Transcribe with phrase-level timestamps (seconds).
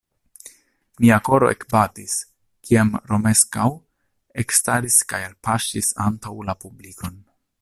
[1.03, 2.15] Mia koro ekbatis,
[2.69, 3.69] kiam Romeskaŭ
[4.45, 7.27] ekstaris kaj alpaŝis antaŭ la publikon.